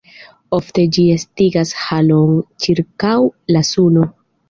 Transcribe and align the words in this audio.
Ofte 0.57 0.85
ĝi 0.97 1.05
estigas 1.17 1.75
haloon 1.83 2.43
ĉirkaŭ 2.67 3.15
la 3.57 3.67
suno. 3.75 4.13